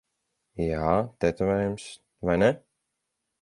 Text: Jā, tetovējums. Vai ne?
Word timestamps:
Jā, 0.67 0.87
tetovējums. 1.25 1.85
Vai 2.31 2.39
ne? 2.45 2.51